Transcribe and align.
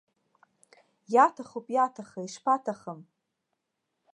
Иаҭахуп 1.13 1.67
иаҭахы, 1.75 2.19
ишԥаҭахым! 2.23 2.99